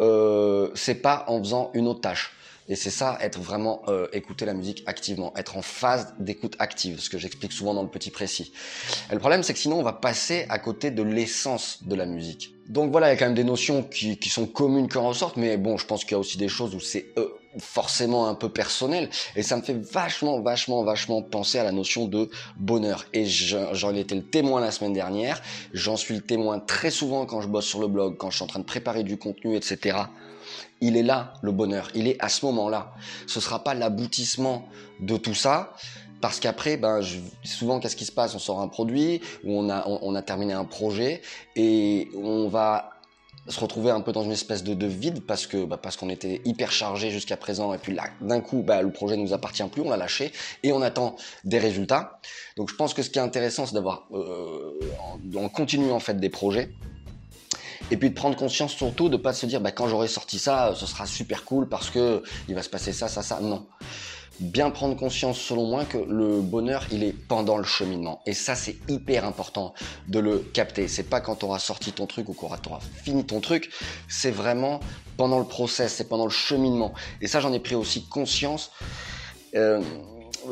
euh, 0.00 0.70
c'est 0.74 1.02
pas 1.02 1.24
en 1.26 1.38
faisant 1.38 1.70
une 1.74 1.88
autre 1.88 2.00
tâche. 2.00 2.32
Et 2.70 2.76
c'est 2.76 2.90
ça, 2.90 3.18
être 3.20 3.40
vraiment 3.40 3.82
euh, 3.88 4.06
écouter 4.12 4.46
la 4.46 4.54
musique 4.54 4.84
activement, 4.86 5.34
être 5.36 5.56
en 5.56 5.62
phase 5.62 6.14
d'écoute 6.20 6.54
active, 6.60 7.00
ce 7.00 7.10
que 7.10 7.18
j'explique 7.18 7.50
souvent 7.50 7.74
dans 7.74 7.82
le 7.82 7.88
petit 7.88 8.10
précis. 8.10 8.52
Et 9.10 9.14
le 9.14 9.18
problème, 9.18 9.42
c'est 9.42 9.52
que 9.52 9.58
sinon, 9.58 9.80
on 9.80 9.82
va 9.82 9.92
passer 9.92 10.46
à 10.48 10.60
côté 10.60 10.92
de 10.92 11.02
l'essence 11.02 11.80
de 11.82 11.96
la 11.96 12.06
musique. 12.06 12.54
Donc 12.68 12.92
voilà, 12.92 13.08
il 13.08 13.10
y 13.10 13.12
a 13.14 13.18
quand 13.18 13.24
même 13.24 13.34
des 13.34 13.42
notions 13.42 13.82
qui, 13.82 14.16
qui 14.18 14.28
sont 14.28 14.46
communes 14.46 14.88
qui 14.88 14.98
en 14.98 15.08
ressortent, 15.08 15.36
mais 15.36 15.56
bon, 15.56 15.78
je 15.78 15.86
pense 15.86 16.04
qu'il 16.04 16.12
y 16.12 16.14
a 16.14 16.20
aussi 16.20 16.38
des 16.38 16.46
choses 16.46 16.72
où 16.76 16.78
c'est 16.78 17.06
euh, 17.18 17.26
forcément 17.58 18.28
un 18.28 18.36
peu 18.36 18.48
personnel, 18.48 19.10
et 19.34 19.42
ça 19.42 19.56
me 19.56 19.62
fait 19.62 19.74
vachement, 19.74 20.40
vachement, 20.40 20.84
vachement 20.84 21.22
penser 21.22 21.58
à 21.58 21.64
la 21.64 21.72
notion 21.72 22.06
de 22.06 22.30
bonheur. 22.56 23.04
Et 23.12 23.26
j'en 23.26 23.92
ai 23.96 23.98
été 23.98 24.14
le 24.14 24.22
témoin 24.22 24.60
la 24.60 24.70
semaine 24.70 24.92
dernière, 24.92 25.42
j'en 25.74 25.96
suis 25.96 26.14
le 26.14 26.20
témoin 26.20 26.60
très 26.60 26.92
souvent 26.92 27.26
quand 27.26 27.40
je 27.40 27.48
bosse 27.48 27.66
sur 27.66 27.80
le 27.80 27.88
blog, 27.88 28.16
quand 28.16 28.30
je 28.30 28.36
suis 28.36 28.44
en 28.44 28.48
train 28.48 28.60
de 28.60 28.64
préparer 28.64 29.02
du 29.02 29.16
contenu, 29.16 29.56
etc 29.56 30.04
il 30.80 30.96
est 30.96 31.02
là, 31.02 31.34
le 31.42 31.52
bonheur. 31.52 31.90
Il 31.94 32.08
est 32.08 32.16
à 32.22 32.28
ce 32.28 32.44
moment-là. 32.46 32.92
Ce 33.26 33.40
sera 33.40 33.62
pas 33.62 33.74
l'aboutissement 33.74 34.68
de 35.00 35.16
tout 35.16 35.34
ça. 35.34 35.72
Parce 36.20 36.38
qu'après, 36.38 36.76
ben, 36.76 37.00
souvent, 37.44 37.80
qu'est-ce 37.80 37.96
qui 37.96 38.04
se 38.04 38.12
passe? 38.12 38.34
On 38.34 38.38
sort 38.38 38.60
un 38.60 38.68
produit, 38.68 39.20
ou 39.44 39.58
on 39.58 39.70
a, 39.70 40.22
terminé 40.22 40.52
un 40.52 40.66
projet, 40.66 41.22
et 41.56 42.08
on 42.14 42.48
va 42.48 42.90
se 43.48 43.58
retrouver 43.58 43.90
un 43.90 44.00
peu 44.00 44.12
dans 44.12 44.22
une 44.22 44.32
espèce 44.32 44.62
de, 44.62 44.86
vide 44.86 45.24
parce 45.26 45.46
que 45.46 45.64
bah, 45.64 45.78
parce 45.82 45.96
qu'on 45.96 46.10
était 46.10 46.40
hyper 46.44 46.70
chargé 46.70 47.10
jusqu'à 47.10 47.36
présent 47.36 47.72
et 47.72 47.78
puis 47.78 47.94
là 47.94 48.04
d'un 48.20 48.40
coup 48.40 48.62
bah, 48.62 48.82
le 48.82 48.92
projet 48.92 49.16
ne 49.16 49.22
nous 49.22 49.32
appartient 49.32 49.64
plus 49.64 49.82
on 49.82 49.90
l'a 49.90 49.96
lâché 49.96 50.30
et 50.62 50.72
on 50.72 50.82
attend 50.82 51.16
des 51.44 51.58
résultats 51.58 52.20
donc 52.56 52.70
je 52.70 52.76
pense 52.76 52.92
que 52.92 53.02
ce 53.02 53.10
qui 53.10 53.18
est 53.18 53.22
intéressant 53.22 53.66
c'est 53.66 53.74
d'avoir 53.74 54.06
euh, 54.12 54.78
en, 55.00 55.42
en 55.42 55.48
continu 55.48 55.90
en 55.90 56.00
fait 56.00 56.20
des 56.20 56.28
projets 56.28 56.70
et 57.90 57.96
puis 57.96 58.10
de 58.10 58.14
prendre 58.14 58.36
conscience 58.36 58.72
surtout 58.72 59.08
de 59.08 59.16
pas 59.16 59.32
se 59.32 59.46
dire 59.46 59.60
bah, 59.60 59.72
quand 59.72 59.88
j'aurai 59.88 60.08
sorti 60.08 60.38
ça, 60.38 60.74
ce 60.76 60.86
sera 60.86 61.06
super 61.06 61.44
cool 61.44 61.68
parce 61.68 61.90
que 61.90 62.22
il 62.48 62.54
va 62.54 62.62
se 62.62 62.68
passer 62.68 62.92
ça, 62.92 63.08
ça, 63.08 63.22
ça. 63.22 63.40
Non. 63.40 63.66
Bien 64.40 64.70
prendre 64.70 64.96
conscience, 64.96 65.38
selon 65.38 65.66
moi, 65.66 65.84
que 65.84 65.98
le 65.98 66.40
bonheur, 66.40 66.86
il 66.90 67.04
est 67.04 67.12
pendant 67.12 67.58
le 67.58 67.64
cheminement. 67.64 68.22
Et 68.24 68.32
ça, 68.32 68.54
c'est 68.54 68.76
hyper 68.88 69.26
important 69.26 69.74
de 70.08 70.18
le 70.18 70.38
capter. 70.38 70.88
C'est 70.88 71.02
pas 71.02 71.20
quand 71.20 71.36
tu 71.36 71.44
auras 71.44 71.58
sorti 71.58 71.92
ton 71.92 72.06
truc 72.06 72.30
ou 72.30 72.32
quand 72.32 72.48
tu 72.56 72.70
auras 72.70 72.80
fini 72.80 73.26
ton 73.26 73.40
truc. 73.40 73.70
C'est 74.08 74.30
vraiment 74.30 74.80
pendant 75.18 75.38
le 75.38 75.44
process, 75.44 75.92
c'est 75.92 76.08
pendant 76.08 76.24
le 76.24 76.30
cheminement. 76.30 76.94
Et 77.20 77.26
ça, 77.26 77.40
j'en 77.40 77.52
ai 77.52 77.60
pris 77.60 77.74
aussi 77.74 78.06
conscience. 78.06 78.70
Euh, 79.54 79.82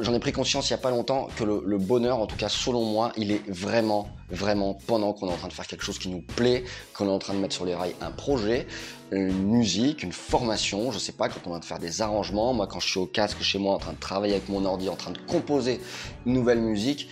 j'en 0.00 0.14
ai 0.14 0.19
pris 0.19 0.32
conscience 0.32 0.69
il 0.70 0.73
n'y 0.73 0.79
a 0.79 0.82
pas 0.82 0.90
longtemps 0.90 1.29
que 1.37 1.44
le, 1.44 1.79
bonheur, 1.79 2.19
en 2.19 2.26
tout 2.26 2.37
cas 2.37 2.49
selon 2.49 2.85
moi, 2.85 3.12
il 3.17 3.32
est 3.32 3.43
vraiment, 3.49 4.08
vraiment 4.31 4.75
pendant 4.75 5.12
qu'on 5.12 5.29
est 5.29 5.32
en 5.32 5.37
train 5.37 5.49
de 5.49 5.52
faire 5.52 5.67
quelque 5.67 5.85
chose 5.85 5.99
qui 5.99 6.08
nous 6.08 6.20
plaît, 6.20 6.64
qu'on 6.94 7.06
est 7.06 7.12
en 7.12 7.19
train 7.19 7.35
de 7.35 7.38
mettre 7.38 7.55
sur 7.55 7.64
les 7.64 7.75
rails 7.75 7.94
un 8.00 8.11
projet, 8.11 8.67
une 9.11 9.32
musique, 9.32 10.02
une 10.02 10.12
formation, 10.12 10.93
je 10.93 10.99
sais 10.99 11.12
pas, 11.12 11.29
quand 11.29 11.40
on 11.46 11.50
va 11.50 11.61
faire 11.61 11.79
des 11.79 12.02
arrangements, 12.02 12.52
moi 12.52 12.67
quand 12.67 12.81
je 12.81 12.88
suis 12.88 13.00
au 13.00 13.06
casque 13.06 13.40
chez 13.43 13.58
moi 13.58 13.75
en 13.75 13.79
train 13.79 13.93
de 13.93 13.99
travailler 13.99 14.35
avec 14.35 14.49
mon 14.49 14.64
ordi, 14.64 14.88
en 14.88 14.96
train 14.96 15.12
de 15.12 15.19
composer 15.26 15.81
une 16.26 16.34
nouvelle 16.34 16.61
musique, 16.61 17.08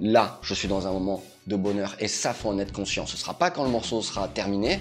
là 0.00 0.38
je 0.42 0.54
suis 0.54 0.68
dans 0.68 0.86
un 0.86 0.92
moment 0.92 1.22
de 1.46 1.56
bonheur 1.56 1.94
et 1.98 2.08
ça 2.08 2.32
faut 2.32 2.48
en 2.48 2.58
être 2.58 2.72
conscient. 2.72 3.06
Ce 3.06 3.16
sera 3.16 3.34
pas 3.34 3.50
quand 3.50 3.64
le 3.64 3.70
morceau 3.70 4.00
sera 4.02 4.28
terminé, 4.28 4.80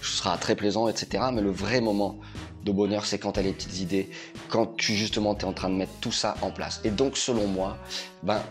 ce 0.00 0.18
sera 0.18 0.36
très 0.38 0.54
plaisant, 0.54 0.88
etc. 0.88 1.24
Mais 1.32 1.42
le 1.42 1.50
vrai 1.50 1.80
moment 1.80 2.18
de 2.64 2.72
bonheur, 2.72 3.04
c'est 3.04 3.18
quand 3.18 3.32
tu 3.32 3.40
as 3.40 3.42
les 3.42 3.52
petites 3.52 3.80
idées, 3.80 4.08
quand 4.48 4.76
tu 4.76 4.94
justement 4.94 5.36
es 5.36 5.44
en 5.44 5.52
train 5.52 5.68
de 5.68 5.74
mettre 5.74 5.92
tout 6.00 6.12
ça 6.12 6.34
en 6.42 6.50
place. 6.50 6.80
Et 6.84 6.90
donc 6.90 7.16
selon 7.16 7.46
moi, 7.46 7.76
ben 8.22 8.42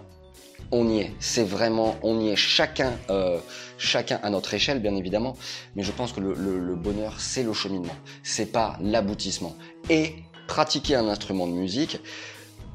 on 0.71 0.89
y 0.89 0.99
est. 0.99 1.11
C'est 1.19 1.43
vraiment, 1.43 1.95
on 2.01 2.19
y 2.19 2.29
est 2.29 2.35
chacun, 2.35 2.93
euh, 3.09 3.39
chacun 3.77 4.19
à 4.23 4.29
notre 4.29 4.53
échelle, 4.53 4.79
bien 4.79 4.95
évidemment. 4.95 5.35
Mais 5.75 5.83
je 5.83 5.91
pense 5.91 6.13
que 6.13 6.19
le, 6.19 6.75
bonheur, 6.75 7.19
c'est 7.19 7.43
le 7.43 7.53
cheminement. 7.53 7.95
C'est 8.23 8.51
pas 8.51 8.77
l'aboutissement. 8.81 9.55
Et 9.89 10.15
pratiquer 10.47 10.95
un 10.95 11.07
instrument 11.07 11.47
de 11.47 11.53
musique, 11.53 11.99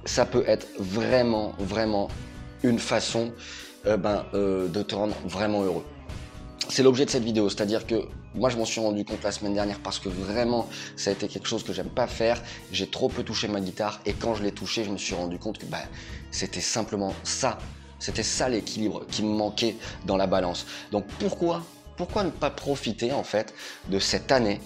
ça 0.05 0.27
peut 0.27 0.45
être 0.47 0.67
vraiment, 0.79 1.55
vraiment 1.59 2.09
une 2.63 2.79
façon 2.79 3.33
euh, 3.87 3.97
ben, 3.97 4.27
euh, 4.35 4.69
de 4.69 4.83
te 4.83 4.95
rendre 4.95 5.17
vraiment 5.25 5.63
heureux 5.63 5.85
c'est 6.69 6.83
l'objet 6.83 7.05
de 7.05 7.11
cette 7.11 7.25
vidéo, 7.25 7.49
c'est-à-dire 7.49 7.87
que 7.87 8.03
moi 8.35 8.51
je 8.51 8.57
m'en 8.57 8.65
suis 8.65 8.81
rendu 8.81 9.05
compte 9.05 9.23
la 9.23 9.33
semaine 9.33 9.55
dernière 9.55 9.79
parce 9.81 9.99
que 9.99 10.09
vraiment 10.09 10.69
ça 10.97 11.11
a 11.11 11.13
été 11.13 11.29
quelque 11.29 11.49
chose 11.49 11.63
que 11.63 11.73
j'aime 11.73 11.89
pas 11.89 12.07
faire, 12.07 12.41
j'ai 12.73 12.87
trop 12.87 13.09
peu 13.09 13.23
touché 13.23 13.49
ma 13.49 13.61
guitare 13.61 14.01
et 14.07 14.13
quand 14.13 14.35
je 14.35 14.43
l'ai 14.43 14.53
touché 14.53 14.85
je 14.85 14.91
me 14.91 14.99
suis 14.99 15.15
rendu 15.15 15.39
compte 15.39 15.59
que 15.59 15.67
bah, 15.67 15.79
c'était 16.31 16.61
simplement 16.61 17.15
ça, 17.25 17.59
c'était 17.99 18.23
ça 18.23 18.49
l'équilibre 18.49 19.05
qui 19.11 19.23
me 19.23 19.35
manquait 19.35 19.77
dans 20.07 20.17
la 20.17 20.27
balance. 20.27 20.67
Donc 20.91 21.07
pourquoi 21.19 21.63
pourquoi 21.97 22.23
ne 22.23 22.31
pas 22.31 22.51
profiter 22.51 23.13
en 23.13 23.25
fait 23.25 23.53
de 23.89 23.99
cette 23.99 24.31
année? 24.31 24.61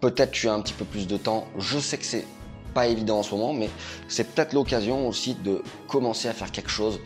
Peut-être 0.00 0.30
tu 0.30 0.48
as 0.48 0.54
un 0.54 0.60
petit 0.60 0.72
peu 0.72 0.84
plus 0.84 1.06
de 1.06 1.16
temps, 1.16 1.46
je 1.58 1.78
sais 1.78 1.98
que 1.98 2.04
c'est 2.04 2.26
pas 2.74 2.86
évident 2.86 3.18
en 3.18 3.22
ce 3.22 3.34
moment, 3.34 3.52
mais 3.52 3.70
c'est 4.08 4.24
peut-être 4.24 4.52
l'occasion 4.52 5.08
aussi 5.08 5.34
de 5.34 5.62
commencer 5.88 6.28
à 6.28 6.32
faire 6.32 6.52
quelque 6.52 6.70
chose 6.70 7.00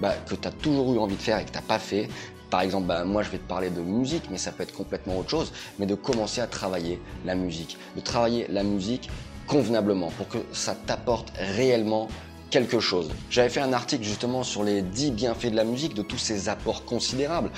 bah, 0.00 0.14
que 0.26 0.34
tu 0.34 0.48
as 0.48 0.52
toujours 0.52 0.94
eu 0.94 0.98
envie 0.98 1.16
de 1.16 1.22
faire 1.22 1.38
et 1.38 1.44
que 1.44 1.50
tu 1.50 1.56
n'as 1.56 1.62
pas 1.62 1.78
fait, 1.78 2.08
par 2.50 2.62
exemple, 2.62 2.86
bah, 2.86 3.04
moi 3.04 3.22
je 3.22 3.30
vais 3.30 3.38
te 3.38 3.48
parler 3.48 3.70
de 3.70 3.80
musique, 3.80 4.24
mais 4.30 4.38
ça 4.38 4.52
peut 4.52 4.62
être 4.62 4.74
complètement 4.74 5.18
autre 5.18 5.30
chose, 5.30 5.52
mais 5.78 5.86
de 5.86 5.94
commencer 5.94 6.40
à 6.40 6.46
travailler 6.46 7.00
la 7.24 7.34
musique, 7.34 7.76
de 7.96 8.00
travailler 8.00 8.46
la 8.48 8.62
musique 8.62 9.10
convenablement 9.46 10.10
pour 10.10 10.28
que 10.28 10.38
ça 10.52 10.74
t'apporte 10.74 11.32
réellement 11.38 12.08
quelque 12.50 12.80
chose. 12.80 13.10
J'avais 13.30 13.48
fait 13.48 13.60
un 13.60 13.72
article 13.72 14.04
justement 14.04 14.42
sur 14.42 14.64
les 14.64 14.82
10 14.82 15.12
bienfaits 15.12 15.50
de 15.50 15.56
la 15.56 15.64
musique, 15.64 15.94
de 15.94 16.02
tous 16.02 16.18
ces 16.18 16.48
apports 16.48 16.84
considérables. 16.84 17.50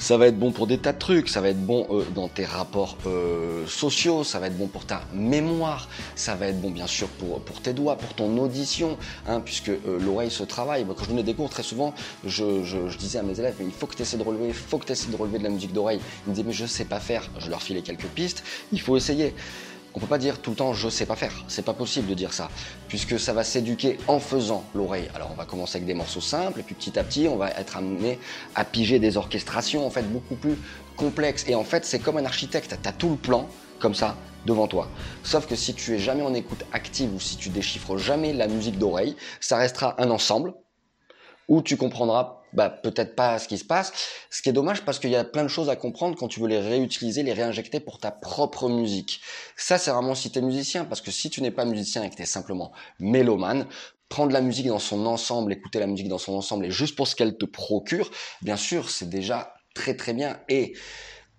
Ça 0.00 0.16
va 0.16 0.28
être 0.28 0.38
bon 0.38 0.52
pour 0.52 0.68
des 0.68 0.78
tas 0.78 0.92
de 0.92 0.98
trucs, 0.98 1.28
ça 1.28 1.40
va 1.40 1.48
être 1.48 1.60
bon 1.60 1.84
euh, 1.90 2.04
dans 2.14 2.28
tes 2.28 2.44
rapports 2.44 2.96
euh, 3.06 3.66
sociaux, 3.66 4.22
ça 4.22 4.38
va 4.38 4.46
être 4.46 4.56
bon 4.56 4.68
pour 4.68 4.84
ta 4.84 5.02
mémoire, 5.12 5.88
ça 6.14 6.36
va 6.36 6.46
être 6.46 6.60
bon 6.60 6.70
bien 6.70 6.86
sûr 6.86 7.08
pour, 7.08 7.40
pour 7.40 7.60
tes 7.60 7.72
doigts, 7.72 7.96
pour 7.96 8.14
ton 8.14 8.38
audition, 8.38 8.96
hein, 9.26 9.40
puisque 9.40 9.70
euh, 9.70 9.98
l'oreille 9.98 10.30
se 10.30 10.44
travaille. 10.44 10.86
quand 10.86 11.02
je 11.02 11.08
donnais 11.08 11.24
des 11.24 11.34
cours, 11.34 11.50
très 11.50 11.64
souvent, 11.64 11.94
je, 12.24 12.96
disais 12.96 13.18
à 13.18 13.24
mes 13.24 13.40
élèves, 13.40 13.56
il 13.60 13.72
faut 13.72 13.88
que 13.88 13.96
tu 13.96 14.02
essaies 14.02 14.18
de 14.18 14.22
relever, 14.22 14.46
il 14.48 14.54
faut 14.54 14.78
que 14.78 14.86
tu 14.86 14.92
essaies 14.92 15.10
de 15.10 15.16
relever 15.16 15.38
de 15.38 15.44
la 15.44 15.50
musique 15.50 15.72
d'oreille. 15.72 16.00
Ils 16.26 16.30
me 16.30 16.34
disaient, 16.36 16.46
mais 16.46 16.52
je 16.52 16.66
sais 16.66 16.84
pas 16.84 17.00
faire. 17.00 17.28
Je 17.40 17.50
leur 17.50 17.60
filais 17.60 17.82
quelques 17.82 18.06
pistes, 18.06 18.44
il 18.70 18.80
faut 18.80 18.96
essayer 18.96 19.34
On 19.98 20.00
peut 20.00 20.06
pas 20.06 20.18
dire 20.18 20.40
tout 20.40 20.50
le 20.50 20.56
temps 20.56 20.74
je 20.74 20.88
sais 20.88 21.06
pas 21.06 21.16
faire. 21.16 21.32
C'est 21.48 21.64
pas 21.64 21.72
possible 21.72 22.06
de 22.06 22.14
dire 22.14 22.32
ça, 22.32 22.50
puisque 22.86 23.18
ça 23.18 23.32
va 23.32 23.42
s'éduquer 23.42 23.98
en 24.06 24.20
faisant 24.20 24.62
l'oreille. 24.72 25.10
Alors 25.12 25.28
on 25.32 25.34
va 25.34 25.44
commencer 25.44 25.78
avec 25.78 25.88
des 25.88 25.94
morceaux 25.94 26.20
simples, 26.20 26.60
et 26.60 26.62
puis 26.62 26.76
petit 26.76 26.96
à 27.00 27.02
petit 27.02 27.26
on 27.26 27.34
va 27.34 27.50
être 27.50 27.76
amené 27.76 28.20
à 28.54 28.64
piger 28.64 29.00
des 29.00 29.16
orchestrations 29.16 29.84
en 29.84 29.90
fait 29.90 30.04
beaucoup 30.04 30.36
plus 30.36 30.56
complexes. 30.96 31.46
Et 31.48 31.56
en 31.56 31.64
fait 31.64 31.84
c'est 31.84 31.98
comme 31.98 32.16
un 32.16 32.24
architecte, 32.26 32.78
tu 32.80 32.88
as 32.88 32.92
tout 32.92 33.08
le 33.10 33.16
plan 33.16 33.48
comme 33.80 33.96
ça 33.96 34.14
devant 34.46 34.68
toi. 34.68 34.88
Sauf 35.24 35.48
que 35.48 35.56
si 35.56 35.74
tu 35.74 35.96
es 35.96 35.98
jamais 35.98 36.22
en 36.22 36.32
écoute 36.32 36.64
active 36.72 37.12
ou 37.12 37.18
si 37.18 37.36
tu 37.36 37.48
déchiffres 37.48 37.98
jamais 37.98 38.32
la 38.32 38.46
musique 38.46 38.78
d'oreille, 38.78 39.16
ça 39.40 39.56
restera 39.56 40.00
un 40.00 40.10
ensemble 40.10 40.54
où 41.48 41.62
tu 41.62 41.76
comprendras 41.76 42.38
bah, 42.52 42.70
peut-être 42.70 43.14
pas 43.14 43.38
ce 43.38 43.48
qui 43.48 43.58
se 43.58 43.64
passe. 43.64 43.92
Ce 44.30 44.42
qui 44.42 44.48
est 44.48 44.52
dommage 44.52 44.82
parce 44.84 44.98
qu'il 44.98 45.10
y 45.10 45.16
a 45.16 45.24
plein 45.24 45.42
de 45.42 45.48
choses 45.48 45.68
à 45.68 45.76
comprendre 45.76 46.16
quand 46.16 46.28
tu 46.28 46.40
veux 46.40 46.48
les 46.48 46.60
réutiliser, 46.60 47.22
les 47.22 47.32
réinjecter 47.32 47.80
pour 47.80 47.98
ta 47.98 48.10
propre 48.10 48.68
musique. 48.68 49.20
Ça, 49.56 49.78
c'est 49.78 49.90
vraiment 49.90 50.14
si 50.14 50.30
tu 50.30 50.38
es 50.38 50.42
musicien, 50.42 50.84
parce 50.84 51.00
que 51.00 51.10
si 51.10 51.30
tu 51.30 51.42
n'es 51.42 51.50
pas 51.50 51.64
musicien 51.64 52.02
et 52.04 52.10
que 52.10 52.16
tu 52.16 52.22
es 52.22 52.26
simplement 52.26 52.72
mélomane, 52.98 53.66
prendre 54.08 54.32
la 54.32 54.40
musique 54.40 54.66
dans 54.66 54.78
son 54.78 55.04
ensemble, 55.06 55.52
écouter 55.52 55.78
la 55.78 55.86
musique 55.86 56.08
dans 56.08 56.18
son 56.18 56.34
ensemble 56.34 56.64
et 56.66 56.70
juste 56.70 56.96
pour 56.96 57.06
ce 57.06 57.14
qu'elle 57.14 57.36
te 57.36 57.44
procure, 57.44 58.10
bien 58.42 58.56
sûr, 58.56 58.88
c'est 58.90 59.08
déjà 59.08 59.54
très 59.74 59.94
très 59.94 60.14
bien. 60.14 60.40
Et 60.48 60.74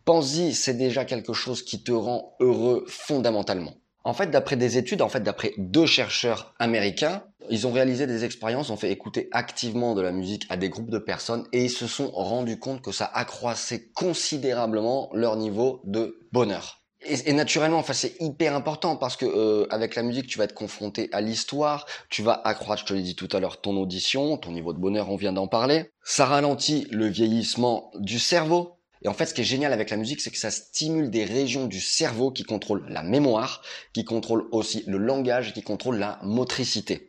pense-y, 0.06 0.54
c'est 0.54 0.76
déjà 0.76 1.06
quelque 1.06 1.34
chose 1.34 1.64
qui 1.64 1.84
te 1.84 1.92
rend 1.92 2.36
heureux 2.40 2.86
fondamentalement. 2.88 3.74
En 4.04 4.14
fait, 4.14 4.28
d'après 4.28 4.56
des 4.56 4.78
études, 4.78 5.02
en 5.02 5.10
fait, 5.10 5.22
d'après 5.22 5.54
deux 5.58 5.86
chercheurs 5.86 6.54
américains, 6.58 7.24
ils 7.50 7.68
ont 7.68 7.72
réalisé 7.72 8.08
des 8.08 8.26
expériences, 8.26 8.70
ont 8.70 8.78
fait 8.78 8.92
écouter 8.92 9.30
activement 9.32 9.96
de 9.96 10.02
la 10.02 10.12
musique 10.12 10.46
à 10.50 10.58
des 10.58 10.70
groupes 10.70 10.90
de 10.90 11.00
personnes 11.00 11.46
et 11.52 11.66
ils 11.66 11.70
se 11.70 11.88
sont 11.88 12.12
rendus 12.12 12.60
compte 12.60 12.82
que 12.82 12.92
ça 12.92 13.06
accroissait 13.06 13.90
considérablement 13.94 15.10
leur 15.14 15.36
niveau 15.36 15.82
de 15.84 16.20
bonheur. 16.32 16.78
Et, 17.02 17.32
naturellement, 17.32 17.78
enfin, 17.78 17.94
c'est 17.94 18.20
hyper 18.20 18.54
important 18.54 18.98
parce 18.98 19.16
que 19.16 19.26
euh, 19.26 19.66
avec 19.70 19.96
la 19.96 20.04
musique, 20.04 20.28
tu 20.28 20.38
vas 20.38 20.44
être 20.44 20.54
confronté 20.54 21.08
à 21.14 21.22
l'histoire, 21.22 21.86
tu 22.10 22.24
vas 22.24 22.42
accroître, 22.44 22.82
je 22.82 22.88
te 22.88 22.94
l'ai 22.94 23.02
dit 23.02 23.16
tout 23.16 23.30
à 23.32 23.40
l'heure, 23.40 23.62
ton 23.62 23.78
audition, 23.78 24.36
ton 24.38 24.52
niveau 24.52 24.74
de 24.74 24.80
bonheur, 24.80 25.10
on 25.10 25.16
vient 25.16 25.32
d'en 25.32 25.48
parler. 25.48 25.92
Ça 26.04 26.26
ralentit 26.26 26.88
le 26.92 27.08
vieillissement 27.08 27.90
du 27.96 28.20
cerveau, 28.20 28.80
et 29.02 29.08
en 29.08 29.14
fait, 29.14 29.28
ce 29.28 29.34
qui 29.34 29.42
est 29.42 29.46
génial 29.46 29.72
avec 29.72 29.90
la 29.92 29.98
musique, 29.98 30.20
c'est 30.20 30.32
que 30.32 30.38
ça 30.38 30.52
stimule 30.52 31.10
des 31.10 31.24
régions 31.24 31.68
du 31.68 31.80
cerveau 31.80 32.32
qui 32.32 32.44
contrôlent 32.44 32.86
la 32.90 33.02
mémoire, 33.02 33.62
qui 33.94 34.04
contrôlent 34.04 34.48
aussi 34.52 34.84
le 34.88 34.98
langage, 34.98 35.54
qui 35.54 35.62
contrôlent 35.62 36.00
la 36.00 36.20
motricité. 36.22 37.09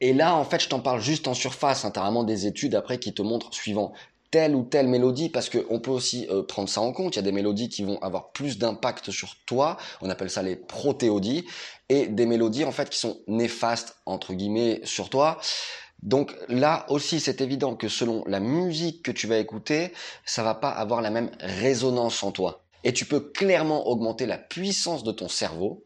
Et 0.00 0.12
là, 0.12 0.34
en 0.34 0.44
fait, 0.44 0.60
je 0.62 0.68
t'en 0.68 0.80
parle 0.80 1.00
juste 1.00 1.28
en 1.28 1.34
surface. 1.34 1.84
Hein, 1.84 1.90
T'as 1.90 2.02
vraiment 2.02 2.24
des 2.24 2.46
études 2.46 2.74
après 2.74 2.98
qui 2.98 3.12
te 3.12 3.22
montrent 3.22 3.52
suivant 3.52 3.92
telle 4.30 4.54
ou 4.54 4.62
telle 4.62 4.86
mélodie, 4.86 5.28
parce 5.28 5.50
qu'on 5.50 5.80
peut 5.80 5.90
aussi 5.90 6.26
euh, 6.30 6.42
prendre 6.44 6.68
ça 6.68 6.80
en 6.80 6.92
compte. 6.92 7.16
Il 7.16 7.18
y 7.18 7.20
a 7.20 7.22
des 7.22 7.32
mélodies 7.32 7.68
qui 7.68 7.82
vont 7.82 7.98
avoir 8.00 8.30
plus 8.30 8.58
d'impact 8.58 9.10
sur 9.10 9.34
toi. 9.44 9.76
On 10.00 10.08
appelle 10.08 10.30
ça 10.30 10.42
les 10.42 10.56
protéodies. 10.56 11.44
Et 11.88 12.06
des 12.06 12.26
mélodies, 12.26 12.64
en 12.64 12.70
fait, 12.70 12.88
qui 12.88 12.98
sont 12.98 13.18
néfastes, 13.26 13.96
entre 14.06 14.32
guillemets, 14.32 14.80
sur 14.84 15.10
toi. 15.10 15.38
Donc 16.02 16.34
là 16.48 16.86
aussi, 16.88 17.20
c'est 17.20 17.40
évident 17.40 17.74
que 17.76 17.88
selon 17.88 18.24
la 18.26 18.40
musique 18.40 19.02
que 19.02 19.10
tu 19.10 19.26
vas 19.26 19.38
écouter, 19.38 19.92
ça 20.24 20.42
va 20.42 20.54
pas 20.54 20.70
avoir 20.70 21.02
la 21.02 21.10
même 21.10 21.30
résonance 21.40 22.22
en 22.22 22.32
toi. 22.32 22.62
Et 22.84 22.92
tu 22.92 23.04
peux 23.04 23.20
clairement 23.20 23.86
augmenter 23.86 24.24
la 24.24 24.38
puissance 24.38 25.04
de 25.04 25.12
ton 25.12 25.28
cerveau, 25.28 25.84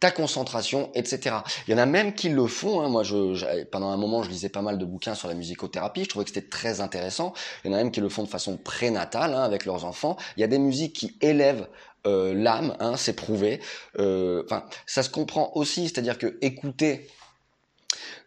ta 0.00 0.10
concentration, 0.10 0.90
etc. 0.94 1.36
Il 1.68 1.72
y 1.72 1.74
en 1.74 1.78
a 1.78 1.86
même 1.86 2.14
qui 2.14 2.30
le 2.30 2.46
font. 2.46 2.80
Hein. 2.80 2.88
Moi, 2.88 3.02
je, 3.02 3.64
pendant 3.64 3.90
un 3.90 3.96
moment, 3.96 4.22
je 4.22 4.30
lisais 4.30 4.48
pas 4.48 4.62
mal 4.62 4.78
de 4.78 4.84
bouquins 4.84 5.14
sur 5.14 5.28
la 5.28 5.34
musicothérapie. 5.34 6.04
Je 6.04 6.08
trouvais 6.08 6.24
que 6.24 6.30
c'était 6.30 6.48
très 6.48 6.80
intéressant. 6.80 7.34
Il 7.64 7.70
y 7.70 7.74
en 7.74 7.76
a 7.76 7.82
même 7.82 7.92
qui 7.92 8.00
le 8.00 8.08
font 8.08 8.22
de 8.22 8.28
façon 8.28 8.56
prénatale 8.56 9.34
hein, 9.34 9.42
avec 9.42 9.66
leurs 9.66 9.84
enfants. 9.84 10.16
Il 10.36 10.40
y 10.40 10.44
a 10.44 10.48
des 10.48 10.58
musiques 10.58 10.94
qui 10.94 11.16
élèvent 11.20 11.68
euh, 12.06 12.32
l'âme, 12.34 12.76
hein, 12.80 12.96
c'est 12.96 13.12
prouvé. 13.12 13.60
Euh, 13.98 14.42
enfin, 14.46 14.64
ça 14.86 15.02
se 15.02 15.10
comprend 15.10 15.52
aussi, 15.54 15.82
c'est-à-dire 15.84 16.16
que 16.16 16.38
écouter 16.40 17.08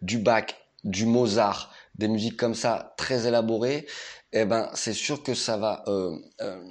du 0.03 0.19
bac 0.19 0.55
du 0.83 1.05
Mozart, 1.05 1.71
des 1.95 2.07
musiques 2.07 2.37
comme 2.37 2.55
ça 2.55 2.93
très 2.97 3.27
élaborées, 3.27 3.87
eh 4.33 4.45
ben 4.45 4.69
c'est 4.73 4.93
sûr 4.93 5.23
que 5.23 5.33
ça 5.33 5.57
va 5.57 5.83
euh, 5.87 6.17
euh, 6.41 6.61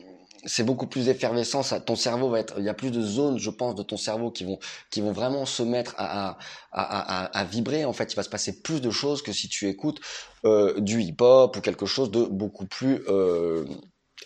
c'est 0.44 0.64
beaucoup 0.64 0.86
plus 0.86 1.08
effervescent, 1.08 1.62
ça, 1.62 1.80
ton 1.80 1.96
cerveau 1.96 2.30
va 2.30 2.40
être, 2.40 2.54
il 2.58 2.64
y 2.64 2.68
a 2.68 2.74
plus 2.74 2.90
de 2.90 3.00
zones, 3.00 3.38
je 3.38 3.50
pense, 3.50 3.74
de 3.74 3.82
ton 3.82 3.96
cerveau 3.96 4.30
qui 4.30 4.44
vont, 4.44 4.58
qui 4.90 5.00
vont 5.00 5.12
vraiment 5.12 5.46
se 5.46 5.62
mettre 5.62 5.94
à, 5.98 6.30
à, 6.30 6.36
à, 6.72 7.24
à 7.26 7.44
vibrer. 7.44 7.84
En 7.84 7.92
fait, 7.92 8.12
il 8.12 8.16
va 8.16 8.22
se 8.22 8.28
passer 8.28 8.62
plus 8.62 8.80
de 8.80 8.90
choses 8.90 9.22
que 9.22 9.32
si 9.32 9.48
tu 9.48 9.68
écoutes 9.68 10.00
euh, 10.44 10.80
du 10.80 11.00
hip-hop 11.00 11.56
ou 11.56 11.60
quelque 11.60 11.86
chose 11.86 12.10
de 12.10 12.24
beaucoup 12.24 12.66
plus 12.66 13.02
euh, 13.08 13.64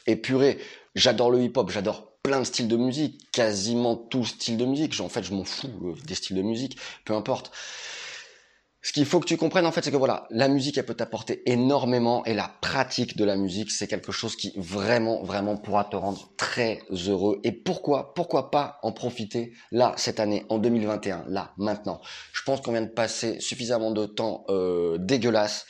épuré. 0.07 0.59
J'adore 0.95 1.31
le 1.31 1.43
hip-hop, 1.43 1.71
j'adore 1.71 2.13
plein 2.23 2.41
de 2.41 2.45
styles 2.45 2.69
de 2.69 2.77
musique, 2.77 3.31
quasiment 3.31 3.95
tout 3.95 4.25
style 4.25 4.57
de 4.57 4.65
musique. 4.65 4.99
En 5.01 5.09
fait, 5.09 5.23
je 5.23 5.35
m'en 5.35 5.45
fous 5.45 5.69
des 6.07 6.15
styles 6.15 6.37
de 6.37 6.43
musique, 6.43 6.77
peu 7.05 7.15
importe. 7.15 7.53
Ce 8.87 8.93
qu'il 8.93 9.05
faut 9.05 9.19
que 9.19 9.27
tu 9.27 9.37
comprennes 9.37 9.67
en 9.67 9.73
fait, 9.73 9.83
c'est 9.83 9.91
que 9.91 9.97
voilà, 9.97 10.29
la 10.31 10.47
musique 10.47 10.79
elle 10.79 10.87
peut 10.87 10.95
t'apporter 10.95 11.43
énormément 11.51 12.25
et 12.25 12.35
la 12.35 12.49
pratique 12.61 13.17
de 13.17 13.25
la 13.25 13.35
musique 13.35 13.73
c'est 13.73 13.89
quelque 13.89 14.13
chose 14.13 14.37
qui 14.37 14.53
vraiment 14.55 15.25
vraiment 15.25 15.57
pourra 15.57 15.83
te 15.83 15.97
rendre 15.97 16.31
très 16.37 16.79
heureux. 17.09 17.41
Et 17.43 17.51
pourquoi 17.51 18.15
pourquoi 18.15 18.53
pas 18.53 18.79
en 18.85 18.93
profiter 18.93 19.55
là 19.73 19.93
cette 19.97 20.21
année 20.21 20.47
en 20.51 20.59
2021 20.59 21.25
là 21.27 21.53
maintenant? 21.57 22.01
Je 22.33 22.43
pense 22.45 22.61
qu'on 22.61 22.71
vient 22.71 22.83
de 22.83 22.87
passer 22.87 23.41
suffisamment 23.41 23.91
de 23.91 24.07
temps 24.07 24.45
euh, 24.51 24.99
dégueulasse 24.99 25.67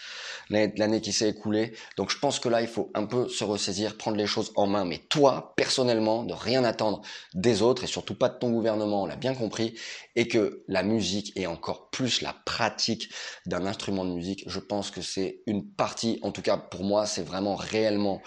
l'année 0.50 1.00
qui 1.00 1.12
s'est 1.12 1.28
écoulée. 1.28 1.72
Donc 1.96 2.10
je 2.10 2.18
pense 2.18 2.38
que 2.38 2.48
là, 2.48 2.60
il 2.60 2.68
faut 2.68 2.90
un 2.94 3.04
peu 3.04 3.28
se 3.28 3.44
ressaisir, 3.44 3.96
prendre 3.96 4.16
les 4.16 4.26
choses 4.26 4.52
en 4.56 4.66
main. 4.66 4.84
Mais 4.84 4.98
toi, 4.98 5.54
personnellement, 5.56 6.22
ne 6.24 6.32
rien 6.34 6.64
attendre 6.64 7.02
des 7.34 7.62
autres 7.62 7.84
et 7.84 7.86
surtout 7.86 8.14
pas 8.14 8.28
de 8.28 8.38
ton 8.38 8.50
gouvernement, 8.50 9.02
on 9.02 9.06
l'a 9.06 9.16
bien 9.16 9.34
compris. 9.34 9.74
Et 10.14 10.28
que 10.28 10.64
la 10.68 10.82
musique 10.82 11.32
et 11.36 11.46
encore 11.46 11.90
plus 11.90 12.22
la 12.22 12.34
pratique 12.46 13.10
d'un 13.44 13.66
instrument 13.66 14.04
de 14.04 14.10
musique, 14.10 14.44
je 14.46 14.60
pense 14.60 14.90
que 14.90 15.02
c'est 15.02 15.42
une 15.46 15.66
partie, 15.66 16.18
en 16.22 16.32
tout 16.32 16.42
cas 16.42 16.56
pour 16.56 16.84
moi, 16.84 17.06
c'est 17.06 17.22
vraiment 17.22 17.54
réellement, 17.54 18.22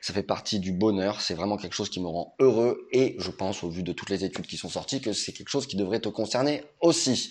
ça 0.00 0.12
fait 0.12 0.22
partie 0.22 0.60
du 0.60 0.72
bonheur. 0.72 1.20
C'est 1.20 1.34
vraiment 1.34 1.56
quelque 1.56 1.74
chose 1.74 1.90
qui 1.90 2.00
me 2.00 2.08
rend 2.08 2.34
heureux 2.38 2.86
et 2.92 3.16
je 3.18 3.30
pense, 3.30 3.64
au 3.64 3.70
vu 3.70 3.82
de 3.82 3.92
toutes 3.92 4.10
les 4.10 4.24
études 4.24 4.46
qui 4.46 4.56
sont 4.56 4.68
sorties, 4.68 5.00
que 5.00 5.12
c'est 5.12 5.32
quelque 5.32 5.48
chose 5.48 5.66
qui 5.66 5.76
devrait 5.76 6.00
te 6.00 6.08
concerner 6.08 6.64
aussi. 6.80 7.30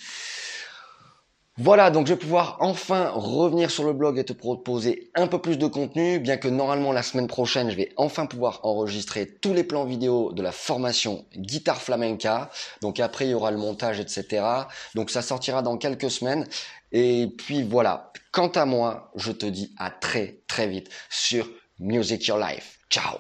Voilà, 1.58 1.92
donc 1.92 2.08
je 2.08 2.14
vais 2.14 2.20
pouvoir 2.20 2.58
enfin 2.62 3.12
revenir 3.14 3.72
sur 3.72 3.84
le 3.84 3.92
blog 3.92 4.18
et 4.18 4.24
te 4.24 4.32
proposer 4.32 5.12
un 5.16 5.28
peu 5.28 5.38
plus 5.38 5.58
de 5.58 5.68
contenu, 5.68 6.18
bien 6.20 6.38
que 6.38 6.48
normalement 6.48 6.94
la 6.94 7.04
semaine 7.04 7.28
prochaine, 7.28 7.70
je 7.70 7.76
vais 7.76 7.92
enfin 7.98 8.26
pouvoir 8.26 8.62
enregistrer 8.64 9.28
tous 9.28 9.54
les 9.54 9.66
plans 9.66 9.84
vidéo 9.84 10.32
de 10.32 10.42
la 10.42 10.54
formation 10.54 11.26
guitare 11.36 11.82
flamenca. 11.82 12.50
Donc 12.82 13.02
après, 13.02 13.26
il 13.28 13.32
y 13.32 13.34
aura 13.34 13.52
le 13.52 13.58
montage, 13.58 14.00
etc. 14.00 14.44
Donc 14.96 15.10
ça 15.10 15.22
sortira 15.22 15.62
dans 15.62 15.78
quelques 15.78 16.10
semaines. 16.10 16.48
Et 16.94 17.28
puis 17.38 17.64
voilà, 17.64 18.14
quant 18.32 18.50
à 18.50 18.66
moi, 18.66 19.12
je 19.16 19.34
te 19.34 19.46
dis 19.46 19.74
à 19.78 19.92
très 19.92 20.42
très 20.48 20.68
vite 20.68 20.90
sur 21.10 21.50
Music 21.80 22.26
Your 22.28 22.38
Life. 22.38 22.80
Ciao 22.90 23.18